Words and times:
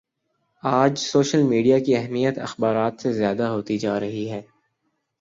آج 0.63 0.97
social 0.99 1.43
media 1.43 1.79
کی 1.79 1.95
اہمیت 1.95 2.39
اخبارات 2.39 3.01
سے 3.01 3.13
زیادہ 3.13 3.47
ہوتی 3.47 3.77
جا 3.77 3.99
رہی 3.99 4.29
ہے 4.31 4.41